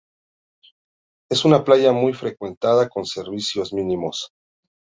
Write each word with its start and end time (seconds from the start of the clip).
Es 1.29 1.45
una 1.45 1.63
playa 1.63 1.91
muy 1.91 2.13
frecuentada 2.13 2.89
con 2.89 3.05
servicios 3.05 3.71
mínimos. 3.71 4.31